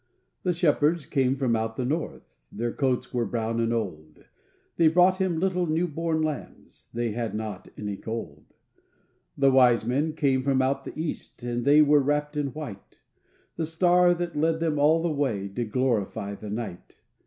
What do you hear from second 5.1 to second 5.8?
Him little